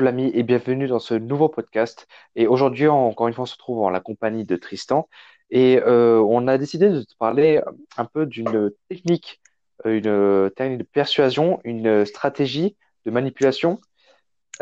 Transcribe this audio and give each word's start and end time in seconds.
L'ami 0.00 0.30
et 0.34 0.42
bienvenue 0.42 0.86
dans 0.86 0.98
ce 0.98 1.14
nouveau 1.14 1.48
podcast. 1.48 2.06
Et 2.34 2.46
aujourd'hui, 2.46 2.88
encore 2.88 3.28
une 3.28 3.34
fois, 3.34 3.42
on 3.42 3.46
se 3.46 3.54
retrouve 3.54 3.80
en 3.80 3.90
la 3.90 4.00
compagnie 4.00 4.44
de 4.44 4.56
Tristan 4.56 5.08
et 5.50 5.80
euh, 5.80 6.20
on 6.20 6.48
a 6.48 6.56
décidé 6.56 6.88
de 6.88 7.02
te 7.02 7.14
parler 7.18 7.60
un 7.96 8.04
peu 8.04 8.24
d'une 8.26 8.70
technique, 8.88 9.40
une 9.84 10.50
technique 10.56 10.78
de 10.78 10.88
persuasion, 10.90 11.60
une 11.64 12.06
stratégie 12.06 12.76
de 13.04 13.10
manipulation. 13.10 13.80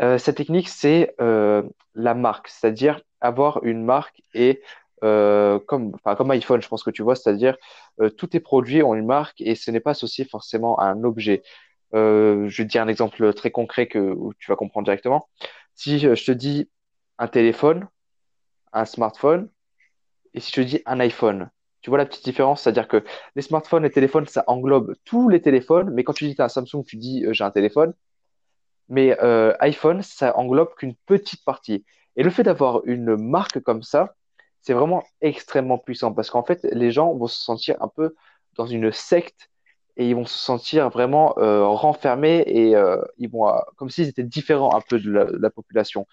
Euh, 0.01 0.17
cette 0.17 0.37
technique, 0.37 0.67
c'est 0.67 1.15
euh, 1.21 1.63
la 1.95 2.13
marque, 2.13 2.49
c'est-à-dire 2.49 3.01
avoir 3.21 3.63
une 3.63 3.83
marque 3.83 4.21
et 4.33 4.61
comme, 5.01 5.93
comme 6.17 6.31
iPhone, 6.31 6.61
je 6.61 6.67
pense 6.67 6.83
que 6.83 6.91
tu 6.91 7.01
vois, 7.01 7.15
c'est-à-dire 7.15 7.57
tous 8.17 8.27
tes 8.27 8.39
produits 8.39 8.83
ont 8.83 8.93
une 8.93 9.07
marque 9.07 9.41
et 9.41 9.55
ce 9.55 9.71
n'est 9.71 9.79
pas 9.79 9.91
associé 9.91 10.25
forcément 10.25 10.77
à 10.77 10.85
un 10.85 11.03
objet. 11.03 11.41
Euh, 11.93 12.47
je 12.49 12.61
vais 12.61 12.67
te 12.67 12.71
dire 12.71 12.81
un 12.81 12.87
exemple 12.87 13.33
très 13.33 13.51
concret 13.51 13.87
que 13.87 14.15
tu 14.39 14.51
vas 14.51 14.55
comprendre 14.55 14.85
directement. 14.85 15.27
Si 15.75 15.99
je 15.99 16.25
te 16.25 16.31
dis 16.31 16.69
un 17.17 17.27
téléphone, 17.27 17.87
un 18.73 18.85
smartphone, 18.85 19.49
et 20.33 20.39
si 20.39 20.51
je 20.51 20.55
te 20.55 20.61
dis 20.61 20.81
un 20.85 20.99
iPhone, 20.99 21.49
tu 21.81 21.89
vois 21.89 21.97
la 21.97 22.05
petite 22.05 22.23
différence, 22.25 22.61
c'est-à-dire 22.63 22.87
que 22.87 23.03
les 23.35 23.41
smartphones 23.41 23.85
et 23.85 23.89
téléphones, 23.89 24.27
ça 24.27 24.43
englobe 24.47 24.95
tous 25.05 25.29
les 25.29 25.41
téléphones, 25.41 25.91
mais 25.91 26.03
quand 26.03 26.13
tu 26.13 26.25
dis 26.27 26.35
as 26.39 26.45
un 26.45 26.49
Samsung, 26.49 26.83
tu 26.85 26.97
dis 26.97 27.25
euh, 27.25 27.33
j'ai 27.33 27.43
un 27.43 27.51
téléphone, 27.51 27.93
mais 28.89 29.17
euh, 29.23 29.53
iPhone, 29.59 30.01
ça 30.03 30.37
englobe 30.37 30.75
qu'une 30.75 30.95
petite 31.05 31.43
partie. 31.45 31.85
Et 32.15 32.23
le 32.23 32.29
fait 32.29 32.43
d'avoir 32.43 32.81
une 32.85 33.15
marque 33.17 33.61
comme 33.61 33.83
ça, 33.83 34.15
c'est 34.61 34.73
vraiment 34.73 35.03
extrêmement 35.21 35.77
puissant 35.77 36.13
parce 36.13 36.29
qu'en 36.29 36.43
fait, 36.43 36.63
les 36.71 36.91
gens 36.91 37.13
vont 37.15 37.27
se 37.27 37.41
sentir 37.41 37.77
un 37.81 37.87
peu 37.87 38.15
dans 38.55 38.65
une 38.65 38.91
secte 38.91 39.50
et 40.01 40.09
ils 40.09 40.15
vont 40.15 40.25
se 40.25 40.37
sentir 40.37 40.89
vraiment 40.89 41.37
euh, 41.37 41.63
renfermés 41.63 42.43
et 42.47 42.75
euh, 42.75 42.99
ils 43.19 43.29
vont 43.29 43.47
euh, 43.47 43.59
comme 43.75 43.91
s'ils 43.91 44.07
étaient 44.07 44.23
différents 44.23 44.75
un 44.75 44.81
peu 44.81 44.99
de 44.99 45.11
la, 45.11 45.49
population. 45.51 46.07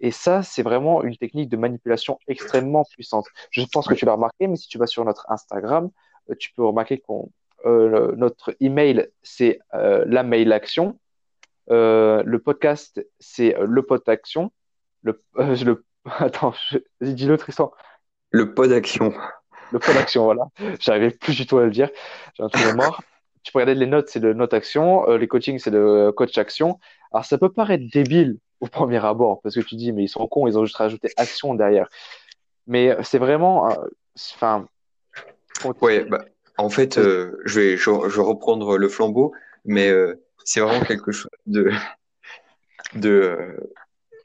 Et 0.00 0.10
ça, 0.12 0.42
c'est 0.42 0.62
vraiment 0.62 1.02
une 1.02 1.14
technique 1.14 1.50
de 1.50 1.58
manipulation 1.58 2.18
extrêmement 2.26 2.84
puissante. 2.84 3.26
Je 3.50 3.62
pense 3.70 3.86
que 3.86 3.92
tu 3.92 4.06
l'as 4.06 4.14
remarqué, 4.14 4.46
mais 4.46 4.56
si 4.56 4.66
tu 4.66 4.78
vas 4.78 4.86
sur 4.86 5.04
notre 5.04 5.30
Instagram, 5.30 5.90
tu 6.38 6.52
peux 6.54 6.64
remarquer 6.64 6.98
qu'on 6.98 7.30
notre 7.66 8.56
email 8.60 9.10
c'est 9.22 9.58
la 9.72 10.22
mail 10.22 10.52
action, 10.52 10.98
le 11.68 12.38
podcast 12.38 13.04
c'est 13.18 13.56
le 13.60 13.82
pod 13.82 14.08
action, 14.08 14.52
le, 15.02 15.22
le 15.36 15.84
attends, 16.18 16.54
dis-le 17.02 17.36
Tristan. 17.36 17.72
Le 18.30 18.54
pod 18.54 18.72
action. 18.72 19.12
Le 19.72 19.78
pod 19.80 19.96
action, 19.96 20.24
voilà. 20.24 20.44
J'arrivais 20.78 21.10
plus 21.10 21.36
du 21.36 21.46
tout 21.46 21.58
à 21.58 21.64
le 21.64 21.70
dire. 21.70 21.90
J'ai 22.34 22.44
un 22.44 22.48
truc 22.48 22.64
de 22.64 22.72
mort 22.72 23.02
tu 23.48 23.52
peux 23.52 23.60
regarder 23.60 23.80
les 23.80 23.86
notes, 23.86 24.10
c'est 24.10 24.18
le 24.18 24.34
note 24.34 24.52
action, 24.52 25.08
euh, 25.08 25.16
les 25.16 25.26
coachings, 25.26 25.58
c'est 25.58 25.70
le 25.70 26.12
coach 26.12 26.36
action. 26.36 26.78
Alors, 27.12 27.24
ça 27.24 27.38
peut 27.38 27.50
paraître 27.50 27.84
débile 27.90 28.36
au 28.60 28.66
premier 28.66 29.02
abord, 29.02 29.40
parce 29.40 29.54
que 29.54 29.60
tu 29.60 29.74
dis, 29.74 29.90
mais 29.90 30.04
ils 30.04 30.08
sont 30.08 30.26
cons, 30.26 30.46
ils 30.46 30.58
ont 30.58 30.66
juste 30.66 30.76
rajouté 30.76 31.08
action 31.16 31.54
derrière. 31.54 31.88
Mais 32.66 32.94
c'est 33.04 33.16
vraiment, 33.16 33.70
euh, 33.70 33.74
enfin. 34.34 34.68
ouais, 35.80 36.04
bah, 36.04 36.26
en 36.58 36.68
fait, 36.68 36.98
euh, 36.98 37.40
je, 37.46 37.60
vais, 37.60 37.76
je, 37.78 37.90
vais 37.90 38.22
reprendre 38.22 38.76
le 38.76 38.88
flambeau, 38.90 39.32
mais 39.64 39.90
c'est 40.44 40.60
vraiment 40.60 40.84
quelque 40.84 41.10
chose 41.10 41.30
de, 41.46 41.70
de, 42.96 43.56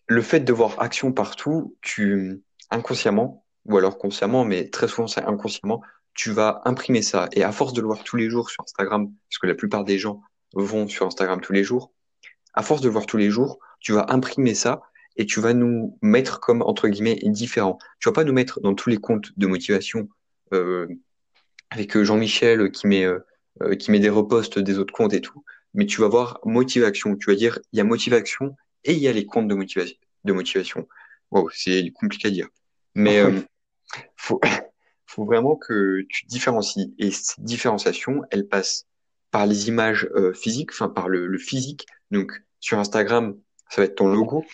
le 0.07 0.21
fait 0.21 0.41
de 0.41 0.51
voir 0.51 0.81
action 0.81 1.13
partout, 1.13 1.77
tu, 1.81 2.43
inconsciemment, 2.71 3.45
ou 3.67 3.77
alors 3.77 3.97
consciemment, 3.97 4.43
mais 4.43 4.69
très 4.69 4.89
souvent 4.89 5.07
c'est 5.07 5.23
inconsciemment, 5.23 5.81
tu 6.13 6.31
vas 6.31 6.61
imprimer 6.65 7.01
ça. 7.01 7.29
Et 7.33 7.43
à 7.43 7.51
force 7.51 7.73
de 7.73 7.81
le 7.81 7.87
voir 7.87 8.03
tous 8.03 8.15
les 8.15 8.29
jours 8.29 8.49
sur 8.49 8.63
Instagram, 8.63 9.11
parce 9.29 9.39
que 9.39 9.47
la 9.47 9.55
plupart 9.55 9.83
des 9.83 9.97
gens 9.97 10.21
vont 10.53 10.87
sur 10.87 11.05
Instagram 11.05 11.41
tous 11.41 11.53
les 11.53 11.63
jours, 11.63 11.91
à 12.53 12.61
force 12.61 12.81
de 12.81 12.87
le 12.87 12.93
voir 12.93 13.05
tous 13.05 13.17
les 13.17 13.29
jours, 13.29 13.59
tu 13.79 13.93
vas 13.93 14.05
imprimer 14.09 14.53
ça 14.53 14.81
et 15.17 15.25
tu 15.25 15.39
vas 15.39 15.53
nous 15.53 15.97
mettre 16.01 16.39
comme, 16.39 16.61
entre 16.61 16.87
guillemets, 16.87 17.19
différents. 17.23 17.77
Tu 17.99 18.09
vas 18.09 18.13
pas 18.13 18.23
nous 18.23 18.33
mettre 18.33 18.59
dans 18.61 18.73
tous 18.73 18.89
les 18.89 18.97
comptes 18.97 19.31
de 19.37 19.47
motivation 19.47 20.07
euh, 20.53 20.87
avec 21.69 21.97
Jean-Michel 22.01 22.71
qui 22.71 22.87
met, 22.87 23.03
euh, 23.03 23.19
euh, 23.61 23.75
qui 23.75 23.91
met 23.91 23.99
des 23.99 24.09
reposts 24.09 24.59
des 24.59 24.79
autres 24.79 24.93
comptes 24.93 25.13
et 25.13 25.21
tout, 25.21 25.43
mais 25.73 25.85
tu 25.85 26.01
vas 26.01 26.07
voir 26.07 26.39
motivation. 26.45 27.15
Tu 27.15 27.29
vas 27.29 27.35
dire, 27.35 27.59
il 27.71 27.77
y 27.77 27.81
a 27.81 27.83
motivation 27.83 28.55
et 28.83 28.93
il 28.93 28.99
y 28.99 29.07
a 29.07 29.11
les 29.11 29.25
comptes 29.25 29.47
de 29.47 29.55
motivation. 29.55 29.97
De 30.23 30.33
motivation. 30.33 30.87
Wow, 31.31 31.49
c'est 31.51 31.91
compliqué 31.91 32.27
à 32.27 32.31
dire. 32.31 32.47
Mais 32.95 33.19
euh, 33.19 33.39
faut, 34.15 34.39
faut 35.05 35.25
vraiment 35.25 35.55
que 35.55 36.01
tu 36.09 36.25
différencies. 36.25 36.93
Et 36.97 37.11
cette 37.11 37.39
différenciation, 37.39 38.23
elle 38.31 38.47
passe 38.47 38.85
par 39.31 39.45
les 39.45 39.67
images 39.67 40.07
euh, 40.15 40.33
physiques, 40.33 40.71
enfin 40.71 40.89
par 40.89 41.09
le, 41.09 41.37
physique. 41.37 41.87
Donc 42.11 42.43
sur 42.59 42.77
Instagram, 42.79 43.35
ça 43.69 43.81
va 43.81 43.85
être 43.85 43.95
ton 43.95 44.07
logo, 44.07 44.45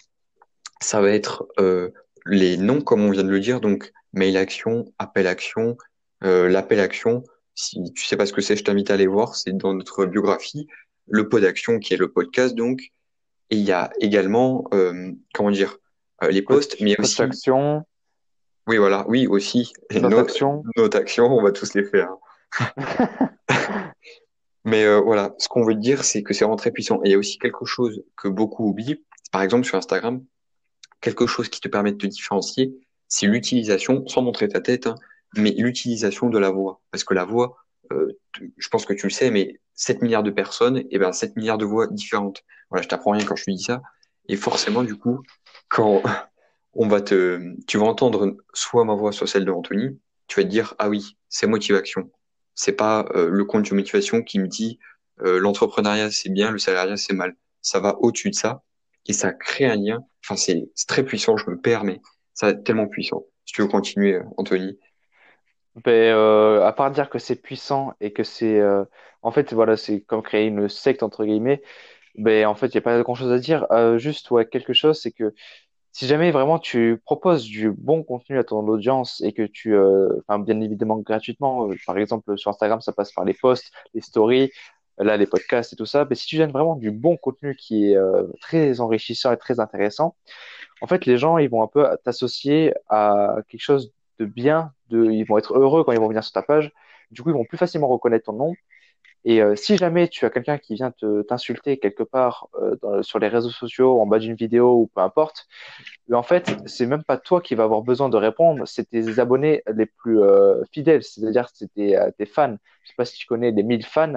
ça 0.81 1.01
va 1.01 1.11
être 1.11 1.47
euh, 1.59 1.89
les 2.25 2.57
noms, 2.57 2.81
comme 2.81 3.01
on 3.01 3.11
vient 3.11 3.23
de 3.23 3.29
le 3.29 3.39
dire, 3.39 3.59
donc 3.59 3.91
mail 4.13 4.37
action, 4.37 4.85
appel 4.97 5.27
action, 5.27 5.77
euh, 6.23 6.47
l'appel 6.47 6.79
action. 6.79 7.23
Si 7.55 7.77
tu 7.93 8.05
sais 8.05 8.15
pas 8.15 8.25
ce 8.25 8.31
que 8.31 8.41
c'est, 8.41 8.55
je 8.55 8.63
t'invite 8.63 8.89
à 8.89 8.93
aller 8.93 9.07
voir, 9.07 9.35
c'est 9.35 9.51
dans 9.51 9.73
notre 9.73 10.05
biographie. 10.05 10.67
Le 11.07 11.27
pod 11.27 11.43
action 11.43 11.79
qui 11.79 11.93
est 11.93 11.97
le 11.97 12.11
podcast, 12.11 12.55
donc. 12.55 12.81
Et 13.51 13.57
il 13.57 13.63
y 13.63 13.71
a 13.71 13.91
également, 13.99 14.63
comment 15.33 15.49
dire, 15.49 15.79
les 16.29 16.43
posts, 16.43 16.79
mais 16.81 16.97
aussi. 16.99 17.19
Action. 17.19 17.83
Oui, 18.69 18.77
voilà, 18.77 19.03
oui, 19.07 19.25
aussi. 19.25 19.73
Et 19.89 19.99
notre, 19.99 20.19
action. 20.19 20.63
Notre 20.77 20.99
action, 20.99 21.25
on 21.25 21.41
va 21.41 21.51
tous 21.51 21.73
les 21.73 21.83
faire. 21.83 22.09
Mais 24.63 24.85
euh, 24.85 24.99
voilà, 24.99 25.33
ce 25.39 25.47
qu'on 25.47 25.65
veut 25.65 25.73
dire, 25.73 26.03
c'est 26.03 26.21
que 26.21 26.35
c'est 26.35 26.43
vraiment 26.43 26.55
très 26.55 26.69
puissant. 26.69 26.97
Et 26.97 27.07
il 27.09 27.11
y 27.13 27.15
a 27.15 27.17
aussi 27.17 27.39
quelque 27.39 27.65
chose 27.65 28.03
que 28.15 28.27
beaucoup 28.27 28.69
oublient. 28.69 29.03
Par 29.31 29.41
exemple, 29.41 29.65
sur 29.65 29.75
Instagram, 29.75 30.23
quelque 31.01 31.25
chose 31.25 31.49
qui 31.49 31.61
te 31.61 31.67
permet 31.67 31.93
de 31.93 31.97
te 31.97 32.05
différencier, 32.05 32.71
c'est 33.07 33.25
l'utilisation, 33.25 34.05
sans 34.05 34.21
montrer 34.21 34.47
ta 34.47 34.61
tête, 34.61 34.85
hein, 34.85 34.93
mais 35.35 35.49
l'utilisation 35.57 36.29
de 36.29 36.37
la 36.37 36.51
voix. 36.51 36.79
Parce 36.91 37.03
que 37.03 37.15
la 37.15 37.25
voix, 37.25 37.57
euh, 37.91 38.19
je 38.55 38.67
pense 38.67 38.85
que 38.85 38.93
tu 38.93 39.07
le 39.07 39.11
sais, 39.11 39.31
mais 39.31 39.59
7 39.73 40.03
milliards 40.03 40.21
de 40.21 40.29
personnes, 40.29 40.83
et 40.91 40.99
ben 40.99 41.11
7 41.11 41.35
milliards 41.37 41.57
de 41.57 41.65
voix 41.65 41.87
différentes. 41.87 42.43
Voilà, 42.69 42.83
je 42.83 42.87
t'apprends 42.87 43.13
rien 43.13 43.25
quand 43.25 43.35
je 43.35 43.45
te 43.45 43.49
dis 43.49 43.63
ça. 43.63 43.81
Et 44.27 44.35
forcément, 44.35 44.83
du 44.83 44.95
coup, 44.95 45.23
quand 45.69 46.03
on 46.73 46.87
va 46.87 47.01
te, 47.01 47.55
tu 47.67 47.77
vas 47.77 47.85
entendre 47.85 48.37
soit 48.53 48.85
ma 48.85 48.93
voix, 48.93 49.11
soit 49.11 49.27
celle 49.27 49.45
de 49.45 49.51
Anthony. 49.51 49.99
Tu 50.27 50.39
vas 50.39 50.43
te 50.43 50.49
dire, 50.49 50.75
ah 50.77 50.89
oui, 50.89 51.17
c'est 51.27 51.47
motivation. 51.47 52.11
C'est 52.55 52.73
pas 52.73 53.05
euh, 53.15 53.29
le 53.29 53.45
compte 53.45 53.69
de 53.69 53.75
motivation 53.75 54.21
qui 54.21 54.39
me 54.39 54.47
dit 54.47 54.79
euh, 55.21 55.39
l'entrepreneuriat 55.39 56.11
c'est 56.11 56.29
bien, 56.29 56.51
le 56.51 56.59
salariat 56.59 56.97
c'est 56.97 57.13
mal. 57.13 57.35
Ça 57.61 57.79
va 57.79 57.97
au-dessus 57.99 58.29
de 58.29 58.35
ça 58.35 58.63
et 59.07 59.13
ça 59.13 59.33
crée 59.33 59.65
un 59.65 59.75
lien. 59.75 60.03
Enfin, 60.23 60.35
c'est 60.35 60.69
très 60.87 61.03
puissant, 61.03 61.37
je 61.37 61.49
me 61.49 61.59
perds, 61.59 61.83
mais 61.83 61.99
ça 62.33 62.53
tellement 62.53 62.87
puissant. 62.87 63.25
Si 63.45 63.53
tu 63.53 63.61
veux 63.61 63.67
continuer, 63.67 64.15
euh, 64.15 64.23
Anthony. 64.37 64.77
Ben, 65.83 66.13
euh, 66.13 66.65
à 66.65 66.73
part 66.73 66.91
dire 66.91 67.09
que 67.09 67.19
c'est 67.19 67.35
puissant 67.35 67.93
et 68.01 68.11
que 68.11 68.23
c'est, 68.23 68.61
en 69.21 69.31
fait, 69.31 69.53
voilà, 69.53 69.77
c'est 69.77 70.01
comme 70.01 70.21
créer 70.21 70.47
une 70.47 70.67
secte 70.67 71.03
entre 71.03 71.25
guillemets. 71.25 71.61
Ben, 72.15 72.45
en 72.45 72.55
fait, 72.55 72.67
il 72.67 72.73
n'y 72.73 72.79
a 72.79 72.81
pas 72.81 73.01
grand-chose 73.01 73.31
à 73.31 73.39
dire. 73.39 73.65
juste, 73.97 74.29
ouais, 74.31 74.45
quelque 74.45 74.73
chose, 74.73 74.99
c'est 75.01 75.11
que 75.11 75.33
si 75.91 76.07
jamais 76.07 76.31
vraiment 76.31 76.59
tu 76.59 77.01
proposes 77.03 77.45
du 77.45 77.71
bon 77.71 78.03
contenu 78.03 78.37
à 78.37 78.43
ton 78.43 78.67
audience 78.67 79.21
et 79.21 79.33
que 79.33 79.43
tu, 79.43 79.75
euh, 79.75 80.09
bien 80.39 80.61
évidemment 80.61 80.97
gratuitement, 80.97 81.69
euh, 81.69 81.75
par 81.85 81.97
exemple 81.97 82.37
sur 82.37 82.51
Instagram, 82.51 82.81
ça 82.81 82.91
passe 82.93 83.11
par 83.11 83.25
les 83.25 83.33
posts, 83.33 83.71
les 83.93 84.01
stories, 84.01 84.51
là 84.97 85.17
les 85.17 85.25
podcasts 85.25 85.73
et 85.73 85.75
tout 85.75 85.85
ça, 85.85 86.05
mais 86.09 86.15
si 86.15 86.27
tu 86.27 86.37
donnes 86.37 86.51
vraiment 86.51 86.75
du 86.75 86.91
bon 86.91 87.17
contenu 87.17 87.55
qui 87.55 87.91
est 87.91 87.97
euh, 87.97 88.23
très 88.41 88.81
enrichissant 88.81 89.31
et 89.31 89.37
très 89.37 89.59
intéressant, 89.59 90.15
en 90.81 90.87
fait 90.87 91.05
les 91.05 91.17
gens 91.17 91.37
ils 91.37 91.49
vont 91.49 91.63
un 91.63 91.67
peu 91.67 91.87
t'associer 92.03 92.73
à 92.89 93.37
quelque 93.49 93.61
chose 93.61 93.93
de 94.19 94.25
bien, 94.25 94.73
de, 94.89 95.05
ils 95.05 95.23
vont 95.23 95.37
être 95.37 95.57
heureux 95.57 95.83
quand 95.83 95.91
ils 95.93 95.99
vont 95.99 96.07
venir 96.09 96.23
sur 96.23 96.33
ta 96.33 96.43
page, 96.43 96.71
du 97.11 97.23
coup 97.23 97.29
ils 97.29 97.35
vont 97.35 97.45
plus 97.45 97.57
facilement 97.57 97.87
reconnaître 97.87 98.25
ton 98.25 98.33
nom 98.33 98.53
et 99.25 99.41
euh, 99.41 99.55
si 99.55 99.75
jamais 99.75 100.07
tu 100.07 100.25
as 100.25 100.29
quelqu'un 100.29 100.57
qui 100.57 100.75
vient 100.75 100.91
te 100.91 101.23
t'insulter 101.23 101.77
quelque 101.77 102.03
part 102.03 102.47
euh, 102.61 103.03
sur 103.03 103.19
les 103.19 103.27
réseaux 103.27 103.49
sociaux, 103.49 103.99
en 103.99 104.05
bas 104.05 104.17
d'une 104.17 104.35
vidéo 104.35 104.73
ou 104.75 104.91
peu 104.95 105.01
importe, 105.01 105.47
euh, 106.09 106.15
en 106.15 106.23
fait, 106.23 106.55
c'est 106.65 106.85
même 106.85 107.03
pas 107.03 107.17
toi 107.17 107.41
qui 107.41 107.53
vas 107.53 107.63
avoir 107.63 107.81
besoin 107.81 108.07
de 108.07 108.15
répondre, 108.15 108.63
c'est 108.65 108.89
tes 108.89 109.19
abonnés 109.19 109.61
les 109.75 109.85
plus 109.85 110.19
fidèles, 110.71 111.03
c'est-à-dire 111.03 111.49
c'est 111.53 111.71
tes, 111.73 111.99
tes, 112.17 112.25
fans. 112.25 112.55
Je 112.83 112.89
sais 112.89 112.95
pas 112.95 113.05
si 113.05 113.17
tu 113.17 113.27
connais 113.27 113.51
les 113.51 113.63
1000 113.63 113.85
fans. 113.85 114.13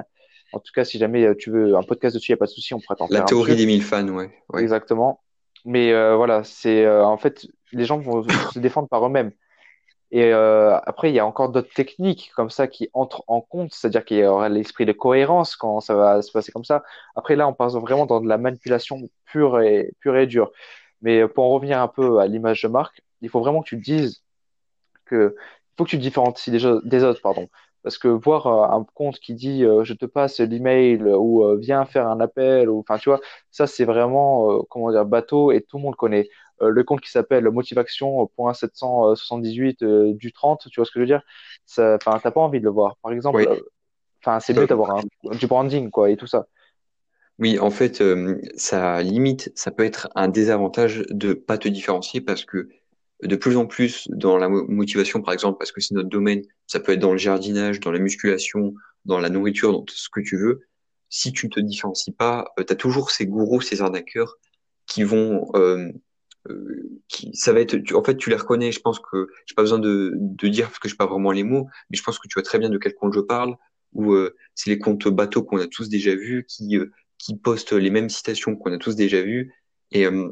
En 0.52 0.58
tout 0.58 0.73
cas, 0.75 0.85
si 0.85 0.99
jamais 0.99 1.35
tu 1.37 1.50
veux 1.50 1.75
un 1.76 1.82
podcast 1.82 2.14
dessus, 2.14 2.31
il 2.31 2.35
n'y 2.35 2.38
a 2.38 2.38
pas 2.38 2.46
de 2.46 2.50
souci, 2.50 2.75
on 2.75 2.81
pourra 2.81 2.94
t'en 2.94 3.08
faire. 3.08 3.20
La 3.20 3.25
théorie 3.25 3.56
des 3.56 3.67
1000 3.67 3.82
fans, 3.82 4.06
ouais. 4.08 4.31
ouais. 4.50 4.62
Exactement. 4.62 5.20
Mais 5.64 5.93
voilà, 6.14 6.44
c'est 6.44 6.88
en 6.88 7.17
fait, 7.17 7.49
les 7.73 7.85
gens 7.85 7.99
vont 7.99 8.25
se 8.52 8.58
défendre 8.61 8.88
par 8.88 9.05
eux-mêmes. 9.05 9.32
Et 10.12 10.32
euh, 10.35 10.79
après, 10.85 11.11
il 11.11 11.14
y 11.14 11.19
a 11.20 11.26
encore 11.26 11.49
d'autres 11.49 11.73
techniques 11.73 12.32
comme 12.37 12.50
ça 12.50 12.69
qui 12.69 12.91
entrent 12.93 13.25
en 13.29 13.41
compte, 13.41 13.73
c'est-à-dire 13.73 14.05
qu'il 14.05 14.19
y 14.19 14.25
aura 14.26 14.50
l'esprit 14.50 14.85
de 14.85 14.93
cohérence 14.93 15.56
quand 15.56 15.81
ça 15.81 15.94
va 15.94 16.20
se 16.20 16.31
passer 16.31 16.53
comme 16.53 16.64
ça. 16.64 16.82
Après, 17.17 17.35
là, 17.35 17.49
on 17.49 17.55
passe 17.55 17.75
vraiment 17.75 18.05
dans 18.05 18.20
de 18.20 18.29
la 18.29 18.37
manipulation 18.37 19.09
pure 19.25 19.61
et, 19.62 19.94
pure 20.00 20.17
et 20.19 20.26
dure. 20.26 20.53
Mais 21.00 21.26
pour 21.29 21.44
en 21.44 21.50
revenir 21.50 21.81
un 21.81 21.88
peu 21.88 22.19
à 22.20 22.26
l'image 22.26 22.62
de 22.62 22.69
marque, 22.69 23.03
il 23.23 23.31
faut 23.31 23.41
vraiment 23.41 23.62
que 23.62 23.69
tu 23.69 23.76
dises 23.79 24.23
que 25.06 25.35
il 25.38 25.75
faut 25.79 25.85
que 25.85 25.91
tu 25.91 25.99
te 25.99 26.03
différencies 26.03 26.50
des, 26.50 26.64
autres, 27.05 27.23
pardon. 27.23 27.49
Parce 27.82 27.99
que 27.99 28.09
voir 28.09 28.47
un 28.47 28.87
compte 28.94 29.19
qui 29.19 29.35
dit 29.35 29.62
je 29.82 29.94
te 29.94 30.06
passe 30.06 30.41
l'email 30.41 31.03
ou 31.05 31.44
viens 31.59 31.87
faire 31.87 32.06
un 32.09 32.20
appel, 32.20 32.69
ou 32.69 32.81
enfin 32.81 32.99
tu 32.99 33.09
vois, 33.09 33.20
ça 33.50 33.67
c'est 33.67 33.85
vraiment 33.85 34.62
comment 34.70 34.91
dire 34.93 35.06
bateau 35.06 35.53
et 35.53 35.62
tout 35.62 35.79
le 35.79 35.85
monde 35.85 35.97
connaît. 35.97 36.29
Le 36.62 36.85
compte 36.85 37.00
qui 37.00 37.11
s'appelle 37.11 37.49
motivation.778 37.50 40.14
du 40.14 40.32
30, 40.32 40.69
tu 40.70 40.81
vois 40.81 40.85
ce 40.85 40.91
que 40.91 40.99
je 40.99 41.00
veux 41.00 41.06
dire? 41.06 41.23
Enfin, 41.79 42.19
t'as 42.23 42.31
pas 42.31 42.41
envie 42.41 42.61
de 42.61 42.64
le 42.64 42.70
voir. 42.70 42.97
Par 43.03 43.12
exemple, 43.12 43.47
enfin, 44.20 44.41
c'est 44.41 44.55
mieux 44.55 44.67
d'avoir 44.67 45.03
du 45.38 45.47
branding 45.47 45.91
quoi 45.91 46.11
et 46.11 46.17
tout 46.17 46.26
ça. 46.26 46.47
Oui, 47.38 47.59
en 47.59 47.70
fait, 47.70 48.00
euh, 48.00 48.41
ça 48.56 49.03
limite, 49.03 49.53
ça 49.55 49.70
peut 49.70 49.85
être 49.85 50.09
un 50.14 50.29
désavantage 50.29 51.03
de 51.11 51.32
pas 51.32 51.59
te 51.59 51.69
différencier 51.69 52.20
parce 52.20 52.44
que 52.44 52.69
de 53.23 53.37
plus 53.37 53.56
en 53.56 53.67
plus 53.67 54.09
dans 54.11 54.37
la 54.37 54.49
motivation, 54.49 55.23
par 55.23 55.32
exemple, 55.32 55.59
parce 55.59 55.73
que 55.73 55.81
c'est 55.81 55.94
notre 55.94 56.09
domaine, 56.09 56.43
ça 56.67 56.81
peut 56.81 56.93
être 56.93 57.00
dans 57.00 57.12
le 57.12 57.19
jardinage, 57.19 57.81
dans 57.81 57.93
la 57.93 57.99
musculation, 57.99 58.75
dans 59.05 59.19
la 59.19 59.29
nourriture, 59.29 59.73
dans 59.73 59.82
tout 59.82 59.94
ce 59.94 60.09
que 60.09 60.20
tu 60.20 60.37
veux. 60.37 60.61
Si 61.09 61.32
tu 61.32 61.49
te 61.49 61.61
différencies 61.61 62.12
pas, 62.12 62.53
euh, 62.59 62.64
tu 62.64 62.73
as 62.73 62.76
toujours 62.76 63.11
ces 63.11 63.26
gourous, 63.26 63.61
ces 63.61 63.81
arnaqueurs 63.81 64.38
qui 64.87 65.03
vont, 65.03 65.50
euh, 65.55 65.91
qui, 67.09 67.31
ça 67.35 67.53
va 67.53 67.61
être, 67.61 67.77
en 67.94 68.03
fait, 68.03 68.17
tu 68.17 68.31
les 68.31 68.37
reconnais. 68.37 68.73
Je 68.73 68.81
pense 68.81 68.99
que 68.99 69.29
j'ai 69.47 69.55
pas 69.55 69.62
besoin 69.62 69.79
de, 69.79 70.12
de 70.17 70.49
dire 70.49 70.69
parce 70.69 70.79
que 70.79 70.89
j'ai 70.89 70.97
pas 70.97 71.06
vraiment 71.06 71.33
les 71.33 71.44
mots, 71.44 71.69
mais 71.91 71.97
je 71.97 72.03
pense 72.03 72.19
que 72.19 72.29
tu 72.29 72.35
vois 72.35 72.43
très 72.43 72.59
bien 72.59 72.71
de 72.71 72.79
quel 72.79 72.94
compte 72.94 73.15
je 73.15 73.21
parle. 73.21 73.56
Ou 73.93 74.17
c'est 74.55 74.71
les 74.71 74.79
comptes 74.79 75.06
bateaux 75.09 75.43
qu'on 75.43 75.59
a 75.59 75.67
tous 75.67 75.89
déjà 75.89 76.15
vus, 76.15 76.47
qui 76.49 76.79
qui 77.23 77.37
poste 77.37 77.73
les 77.73 77.91
mêmes 77.91 78.09
citations 78.09 78.56
qu'on 78.56 78.73
a 78.73 78.79
tous 78.79 78.97
déjà 78.97 79.23
vues 79.23 79.55
et 79.93 80.06
euh, 80.06 80.29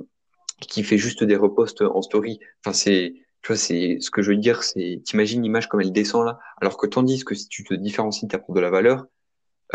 qui 0.61 0.83
fait 0.83 0.99
juste 0.99 1.23
des 1.23 1.37
reposts 1.37 1.83
en 1.83 2.03
story. 2.03 2.41
Enfin, 2.65 2.73
c'est, 2.73 3.15
tu 3.43 3.47
vois, 3.47 3.57
c'est 3.57 3.99
ce 4.01 4.11
que 4.11 4.23
je 4.23 4.33
veux 4.33 4.37
dire, 4.37 4.65
c'est, 4.65 5.01
t'imagines 5.05 5.41
l'image 5.41 5.69
comme 5.69 5.81
elle 5.81 5.93
descend 5.93 6.27
là, 6.27 6.41
alors 6.61 6.77
que 6.77 6.89
tandis 6.89 7.25
que 7.25 7.37
si 7.37 7.47
tu 7.47 7.63
te 7.63 7.75
différencies, 7.75 8.27
t'apportes 8.27 8.57
de 8.57 8.61
la 8.61 8.71
valeur, 8.71 9.07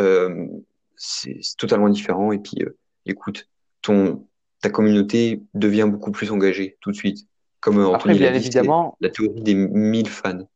euh, 0.01 0.45
c'est 0.97 1.39
totalement 1.57 1.87
différent. 1.87 2.33
Et 2.33 2.39
puis, 2.39 2.63
euh, 2.63 2.77
écoute, 3.05 3.47
ton 3.81 4.27
ta 4.61 4.69
communauté 4.69 5.43
devient 5.53 5.87
beaucoup 5.89 6.11
plus 6.11 6.31
engagée 6.31 6.77
tout 6.81 6.91
de 6.91 6.95
suite. 6.95 7.27
Comme 7.59 7.79
Anthony 7.79 7.95
Après, 7.95 8.13
bien 8.13 8.33
évidemment, 8.33 8.95
la 9.01 9.09
théorie 9.09 9.41
des 9.41 9.55
1000 9.55 10.07
fans. 10.07 10.47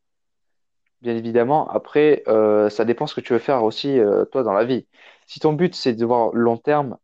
Bien 1.02 1.16
évidemment. 1.16 1.70
Après, 1.70 2.24
euh, 2.28 2.70
ça 2.70 2.86
dépend 2.86 3.08
ce 3.08 3.16
que 3.16 3.22
tu 3.22 3.34
veux 3.34 3.40
faire 3.40 3.64
aussi, 3.64 3.98
euh, 3.98 4.26
toi, 4.26 4.44
dans 4.44 4.54
la 4.54 4.66
vie. 4.66 4.86
Si 5.28 5.40
ton 5.40 5.54
but, 5.54 5.74
c'est 5.74 5.94
de 5.94 6.06
voir 6.06 6.32
long 6.34 6.58
terme, 6.58 6.98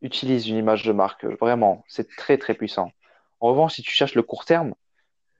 utilise 0.00 0.48
une 0.48 0.56
image 0.56 0.84
de 0.84 0.92
marque. 0.92 1.24
Vraiment, 1.24 1.84
c'est 1.86 2.08
très, 2.16 2.38
très 2.38 2.54
puissant. 2.54 2.92
En 3.40 3.48
revanche, 3.48 3.74
si 3.74 3.82
tu 3.82 3.92
cherches 3.92 4.14
le 4.14 4.22
court 4.22 4.46
terme, 4.46 4.74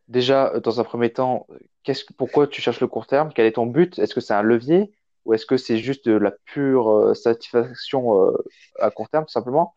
déjà, 0.09 0.53
euh, 0.53 0.61
dans 0.61 0.79
un 0.79 0.85
premier 0.85 1.11
temps, 1.11 1.47
qu'est-ce, 1.85 2.05
pourquoi 2.17 2.47
tu 2.47 2.61
cherches 2.61 2.81
le 2.81 2.87
court 2.87 3.07
terme? 3.07 3.33
Quel 3.35 3.47
est 3.47 3.53
ton 3.53 3.67
but? 3.67 3.99
Est-ce 3.99 4.15
que 4.15 4.21
c'est 4.21 4.35
un 4.35 4.43
levier? 4.43 4.93
Ou 5.25 5.35
est-ce 5.35 5.47
que 5.47 5.57
c'est 5.57 5.79
juste 5.79 6.07
de 6.07 6.13
la 6.13 6.33
pure 6.45 7.17
satisfaction 7.17 8.33
à 8.81 8.91
court 8.91 9.09
terme, 9.09 9.25
tout 9.25 9.31
simplement? 9.31 9.73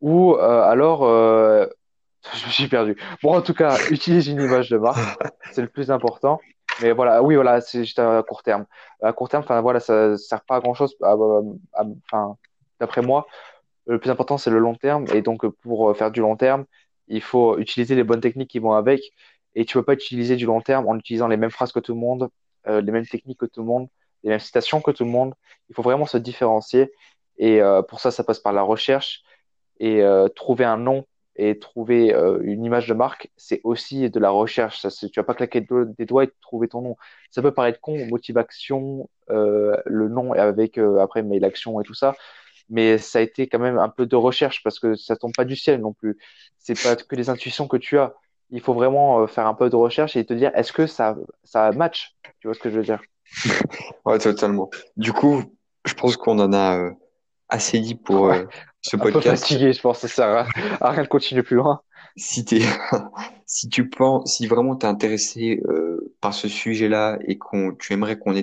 Ou 0.00 0.36
alors, 0.36 1.02
je 2.34 2.46
me 2.46 2.50
suis 2.50 2.68
perdu. 2.68 2.96
Bon, 3.22 3.34
en 3.36 3.42
tout 3.42 3.54
cas, 3.54 3.76
utilise 3.90 4.28
une 4.28 4.40
image 4.40 4.70
de 4.70 4.78
marque, 4.78 5.00
c'est 5.52 5.62
le 5.62 5.68
plus 5.68 5.90
important. 5.90 6.40
Mais 6.82 6.92
voilà, 6.92 7.22
oui, 7.22 7.36
voilà, 7.36 7.60
c'est 7.60 7.84
juste 7.84 7.98
à 7.98 8.22
court 8.22 8.42
terme. 8.42 8.66
À 9.02 9.12
court 9.12 9.28
terme, 9.28 9.42
enfin 9.42 9.60
voilà, 9.60 9.80
ça 9.80 10.16
sert 10.18 10.42
pas 10.42 10.56
à 10.56 10.60
grand 10.60 10.74
chose. 10.74 10.94
Enfin, 11.00 12.36
d'après 12.80 13.02
moi, 13.02 13.26
le 13.86 13.98
plus 13.98 14.10
important 14.10 14.36
c'est 14.38 14.50
le 14.50 14.58
long 14.58 14.74
terme. 14.74 15.06
Et 15.14 15.22
donc 15.22 15.46
pour 15.46 15.96
faire 15.96 16.10
du 16.10 16.20
long 16.20 16.36
terme, 16.36 16.66
il 17.08 17.22
faut 17.22 17.58
utiliser 17.58 17.94
les 17.94 18.04
bonnes 18.04 18.20
techniques 18.20 18.50
qui 18.50 18.58
vont 18.58 18.72
avec. 18.72 19.00
Et 19.54 19.64
tu 19.64 19.74
peux 19.78 19.82
pas 19.82 19.94
utiliser 19.94 20.36
du 20.36 20.46
long 20.46 20.60
terme 20.60 20.86
en 20.86 20.96
utilisant 20.96 21.28
les 21.28 21.36
mêmes 21.36 21.50
phrases 21.50 21.72
que 21.72 21.80
tout 21.80 21.94
le 21.94 22.00
monde, 22.00 22.28
euh, 22.68 22.80
les 22.80 22.92
mêmes 22.92 23.06
techniques 23.06 23.38
que 23.38 23.46
tout 23.46 23.60
le 23.60 23.66
monde, 23.66 23.88
les 24.22 24.30
mêmes 24.30 24.40
citations 24.40 24.80
que 24.80 24.90
tout 24.90 25.04
le 25.04 25.10
monde. 25.10 25.34
Il 25.70 25.74
faut 25.74 25.82
vraiment 25.82 26.06
se 26.06 26.18
différencier. 26.18 26.92
Et 27.38 27.62
euh, 27.62 27.82
pour 27.82 28.00
ça, 28.00 28.10
ça 28.10 28.24
passe 28.24 28.38
par 28.38 28.52
la 28.52 28.62
recherche 28.62 29.22
et 29.80 30.02
euh, 30.02 30.28
trouver 30.28 30.64
un 30.64 30.78
nom 30.78 31.04
et 31.38 31.58
trouver 31.58 32.14
euh, 32.14 32.40
une 32.42 32.64
image 32.64 32.88
de 32.88 32.94
marque, 32.94 33.30
c'est 33.36 33.60
aussi 33.62 34.08
de 34.10 34.18
la 34.18 34.30
recherche. 34.30 34.80
Ça, 34.80 34.90
tu 34.90 35.20
vas 35.20 35.24
pas 35.24 35.34
claquer 35.34 35.60
des 35.60 36.06
doigts 36.06 36.24
et 36.24 36.30
trouver 36.40 36.68
ton 36.68 36.80
nom. 36.80 36.96
Ça 37.30 37.42
peut 37.42 37.52
paraître 37.52 37.80
con, 37.80 38.06
motivation, 38.06 39.08
euh, 39.30 39.76
le 39.84 40.08
nom 40.08 40.32
avec 40.32 40.78
euh, 40.78 40.98
après 40.98 41.22
mais 41.22 41.38
l'action 41.38 41.80
et 41.80 41.84
tout 41.84 41.94
ça, 41.94 42.14
mais 42.68 42.98
ça 42.98 43.18
a 43.18 43.22
été 43.22 43.48
quand 43.48 43.58
même 43.58 43.78
un 43.78 43.88
peu 43.88 44.06
de 44.06 44.16
recherche 44.16 44.62
parce 44.62 44.78
que 44.78 44.94
ça 44.94 45.16
tombe 45.16 45.32
pas 45.36 45.44
du 45.44 45.56
ciel 45.56 45.80
non 45.80 45.92
plus. 45.92 46.16
C'est 46.58 46.80
pas 46.80 46.96
que 46.96 47.16
les 47.16 47.28
intuitions 47.28 47.68
que 47.68 47.76
tu 47.76 47.98
as. 47.98 48.14
Il 48.50 48.60
faut 48.60 48.74
vraiment 48.74 49.20
euh, 49.20 49.26
faire 49.26 49.46
un 49.46 49.54
peu 49.54 49.68
de 49.68 49.76
recherche 49.76 50.16
et 50.16 50.24
te 50.24 50.32
dire 50.32 50.52
est-ce 50.54 50.72
que 50.72 50.86
ça 50.86 51.16
ça 51.44 51.70
match? 51.72 52.16
Tu 52.40 52.48
vois 52.48 52.54
ce 52.54 52.60
que 52.60 52.70
je 52.70 52.76
veux 52.76 52.84
dire? 52.84 53.02
Ouais, 54.04 54.18
totalement. 54.18 54.70
Du 54.96 55.12
coup, 55.12 55.42
je 55.84 55.94
pense 55.94 56.16
qu'on 56.16 56.38
en 56.38 56.52
a 56.52 56.78
euh, 56.78 56.92
assez 57.48 57.80
dit 57.80 57.96
pour 57.96 58.32
ce 58.86 58.96
podcast. 58.96 59.26
Un 59.26 59.30
peu 59.30 59.36
fatigué, 59.36 59.72
je 59.72 59.80
pense, 59.80 59.98
ça 59.98 60.08
sert 60.08 60.46
à, 60.80 60.90
rien 60.90 61.02
de 61.02 61.08
continuer 61.08 61.42
plus 61.42 61.56
loin. 61.56 61.80
Si 62.16 62.44
si 63.46 63.68
tu 63.68 63.88
penses, 63.88 64.36
si 64.36 64.46
vraiment 64.46 64.76
t'es 64.76 64.86
intéressé 64.86 65.60
euh, 65.68 66.14
par 66.20 66.32
ce 66.32 66.48
sujet-là 66.48 67.18
et 67.26 67.36
qu'on, 67.36 67.74
tu 67.74 67.92
aimerais 67.92 68.18
qu'on 68.18 68.34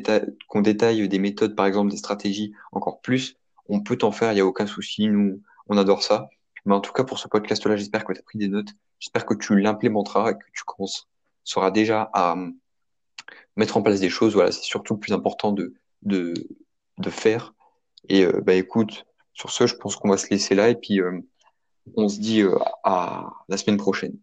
qu'on 0.47 0.61
détaille 0.61 1.07
des 1.07 1.19
méthodes, 1.19 1.55
par 1.55 1.65
exemple 1.65 1.89
des 1.89 1.97
stratégies 1.97 2.53
encore 2.71 3.01
plus, 3.01 3.37
on 3.67 3.81
peut 3.81 3.97
t'en 3.97 4.11
faire, 4.11 4.33
il 4.33 4.37
y 4.37 4.41
a 4.41 4.45
aucun 4.45 4.67
souci. 4.67 5.07
Nous, 5.07 5.41
on 5.67 5.77
adore 5.77 6.03
ça. 6.03 6.29
Mais 6.65 6.75
en 6.75 6.81
tout 6.81 6.93
cas, 6.93 7.03
pour 7.03 7.19
ce 7.19 7.27
podcast-là, 7.27 7.75
j'espère 7.75 8.05
que 8.05 8.13
tu 8.13 8.19
as 8.19 8.23
pris 8.23 8.37
des 8.37 8.47
notes. 8.47 8.69
J'espère 8.99 9.25
que 9.25 9.33
tu 9.33 9.59
l'implémenteras 9.59 10.31
et 10.31 10.33
que 10.35 10.45
tu 10.53 10.63
commenceras 10.65 11.71
déjà 11.71 12.09
à 12.13 12.37
euh, 12.37 12.51
mettre 13.55 13.77
en 13.77 13.81
place 13.81 13.99
des 13.99 14.09
choses. 14.09 14.33
Voilà, 14.33 14.51
c'est 14.51 14.63
surtout 14.63 14.93
le 14.93 14.99
plus 14.99 15.13
important 15.13 15.51
de, 15.51 15.73
de, 16.03 16.33
de 16.99 17.09
faire. 17.09 17.53
Et 18.07 18.25
euh, 18.25 18.41
bah 18.41 18.53
écoute, 18.53 19.05
sur 19.33 19.51
ce, 19.51 19.68
je 19.68 19.75
pense 19.75 19.95
qu'on 19.95 20.09
va 20.09 20.18
se 20.18 20.30
laisser 20.30 20.56
là 20.56 20.69
et 20.69 20.75
puis 20.75 21.01
euh, 21.01 21.19
on 21.95 22.07
se 22.07 22.19
dit 22.19 22.41
euh, 22.41 22.57
à 22.83 23.31
la 23.50 23.57
semaine 23.57 23.77
prochaine. 23.77 24.18